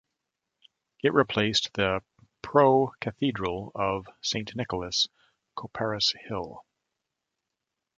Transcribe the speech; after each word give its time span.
It 1.03 1.13
replaced 1.13 1.73
the 1.73 2.01
Pro-Cathedral 2.41 3.71
of 3.75 4.07
Saint 4.23 4.55
Nicholas, 4.55 5.07
Copperas 5.55 6.15
Hill. 6.27 6.65